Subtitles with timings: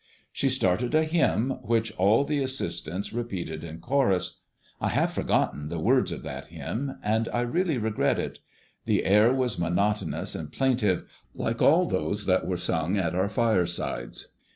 [0.31, 4.39] She started a hymn which all the assistants repeated in chorus.
[4.79, 8.39] I have forgotten the words of that hymn, and I really regret it.
[8.85, 11.03] The air was monotonous and plaintive,
[11.35, 14.29] like all those that were sung at our firesides.